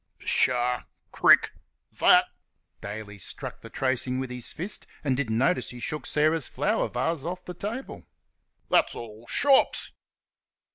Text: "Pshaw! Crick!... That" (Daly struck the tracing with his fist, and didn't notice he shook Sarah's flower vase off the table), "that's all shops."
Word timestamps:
"Pshaw! 0.17 0.81
Crick!... 1.11 1.51
That" 1.99 2.25
(Daly 2.81 3.19
struck 3.19 3.61
the 3.61 3.69
tracing 3.69 4.19
with 4.19 4.31
his 4.31 4.51
fist, 4.51 4.87
and 5.03 5.15
didn't 5.15 5.37
notice 5.37 5.69
he 5.69 5.79
shook 5.79 6.07
Sarah's 6.07 6.47
flower 6.49 6.89
vase 6.89 7.23
off 7.23 7.45
the 7.45 7.53
table), 7.53 8.07
"that's 8.67 8.95
all 8.95 9.27
shops." 9.27 9.91